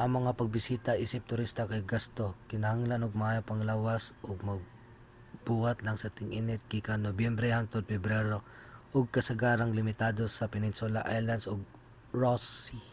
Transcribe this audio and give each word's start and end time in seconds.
ang 0.00 0.10
mga 0.18 0.30
pagbisita 0.40 0.92
isip 1.04 1.22
turista 1.30 1.62
kay 1.70 1.82
gasto 1.92 2.26
kinahanglan 2.50 3.02
og 3.06 3.18
maayong 3.20 3.48
panglawas 3.50 4.04
ug 4.28 4.36
mabuhat 4.48 5.78
lang 5.84 5.96
sa 6.00 6.14
ting-init 6.16 6.62
gikan 6.72 7.00
nobyembre 7.08 7.48
hangtod 7.52 7.84
pebrero 7.92 8.38
ug 8.96 9.14
kasagarang 9.16 9.76
limitado 9.78 10.24
sa 10.28 10.50
peninsula 10.54 11.00
islands 11.18 11.44
ug 11.52 11.60
ross 12.22 12.44
sea 12.64 12.84